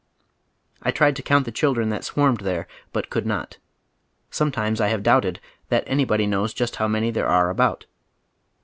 [0.81, 3.59] I tried to count the children that swarmed there, but could not.
[4.31, 5.39] Sometimes I have doubted
[5.69, 7.85] that anybody knows just liow many there are about.